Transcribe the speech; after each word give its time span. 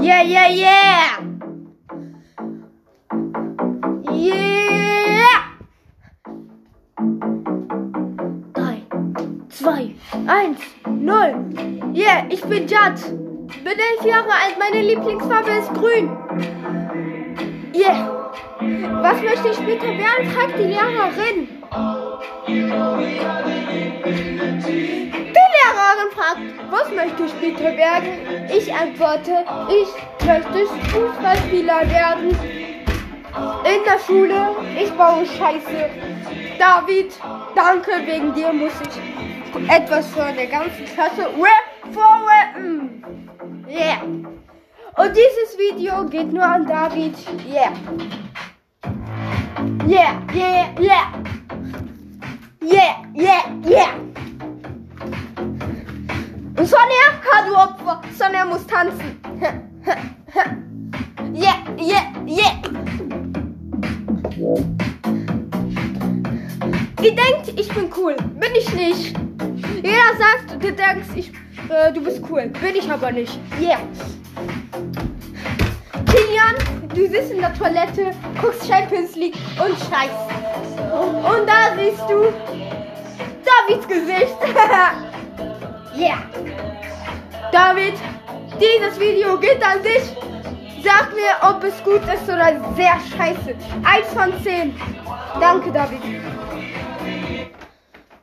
Yeah, 0.00 0.22
yeah, 0.22 0.48
yeah! 0.48 1.20
Yeah! 4.10 5.42
Drei, 8.52 8.82
zwei, 9.50 9.94
eins, 10.26 10.58
null. 10.84 11.32
Yeah, 11.94 12.26
ich 12.28 12.42
bin 12.42 12.66
Jad. 12.66 12.98
Bin 13.62 13.78
elf 13.78 14.04
Jahre 14.04 14.32
alt, 14.32 14.58
meine 14.58 14.82
Lieblingsfarbe 14.84 15.50
ist 15.50 15.72
grün. 15.74 16.10
Yeah. 17.72 18.08
Was 19.00 19.22
möchte 19.22 19.48
ich 19.50 19.56
später 19.56 19.86
werden? 19.86 20.28
fragt 20.28 20.58
die 20.58 20.64
Lehrerin. 20.64 21.48
Möchte 27.02 27.28
später 27.28 27.76
werden? 27.76 28.48
Ich 28.48 28.72
antworte, 28.72 29.44
ich 29.68 30.24
möchte 30.24 30.66
Fußballspieler 30.90 31.80
werden. 31.90 32.28
In 33.64 33.84
der 33.84 33.98
Schule, 34.06 34.54
ich 34.80 34.92
baue 34.92 35.26
Scheiße. 35.26 35.90
David, 36.60 37.12
danke, 37.56 37.90
wegen 38.06 38.32
dir 38.34 38.52
muss 38.52 38.74
ich 38.82 39.68
etwas 39.68 40.06
für 40.12 40.32
der 40.32 40.46
ganzen 40.46 40.84
Klasse 40.84 41.26
rap 41.26 41.92
vorrappen. 41.92 43.02
Yeah. 43.68 44.02
Und 44.02 45.16
dieses 45.16 45.58
Video 45.58 46.04
geht 46.04 46.32
nur 46.32 46.44
an 46.44 46.66
David. 46.66 47.16
Yeah. 47.50 47.72
Yeah, 49.88 50.22
yeah, 50.32 50.68
yeah. 50.78 51.12
Yeah, 52.60 53.04
yeah, 53.12 53.42
yeah. 53.64 54.01
Sonja, 56.64 57.20
ha 57.24 57.42
du 57.46 57.54
Opfer. 57.54 58.00
Sonja 58.16 58.44
muss 58.44 58.66
tanzen. 58.66 59.20
Yeah, 61.34 61.64
yeah, 61.78 62.12
yeah. 62.26 62.62
Ihr 67.02 67.14
denkt, 67.14 67.58
ich 67.58 67.68
bin 67.74 67.90
cool. 67.96 68.16
Bin 68.16 68.54
ich 68.54 68.72
nicht. 68.74 69.16
Jeder 69.76 70.14
sagt, 70.18 70.62
du 70.62 70.72
denkst, 70.72 71.08
ich, 71.16 71.32
äh, 71.70 71.92
du 71.92 72.02
bist 72.02 72.22
cool. 72.30 72.52
Bin 72.60 72.76
ich 72.76 72.90
aber 72.90 73.12
nicht. 73.12 73.38
Yeah. 73.60 73.78
Kilian, 76.06 76.54
du 76.94 77.08
sitzt 77.08 77.32
in 77.32 77.40
der 77.40 77.54
Toilette, 77.54 78.12
guckst 78.40 78.68
Champions 78.68 79.16
League 79.16 79.36
und 79.58 79.76
scheißt. 79.78 80.14
Und 80.92 81.46
da 81.46 81.74
siehst 81.76 82.02
du 82.08 82.32
Davids 83.42 83.88
Gesicht. 83.88 84.36
David, 87.52 87.92
dieses 88.58 88.98
Video 88.98 89.36
geht 89.38 89.62
an 89.62 89.82
dich. 89.82 90.16
Sag 90.82 91.12
mir, 91.14 91.36
ob 91.42 91.62
es 91.62 91.84
gut 91.84 92.00
ist 92.12 92.24
oder 92.24 92.58
sehr 92.74 92.98
scheiße. 93.14 93.54
Eins 93.84 94.06
von 94.14 94.32
zehn. 94.42 94.74
Danke, 95.38 95.70
David. 95.70 96.00